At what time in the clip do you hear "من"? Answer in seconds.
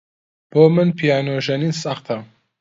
0.73-0.87